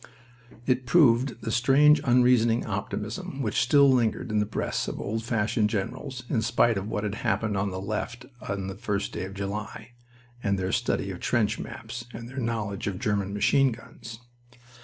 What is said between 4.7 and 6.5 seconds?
of old fashioned generals in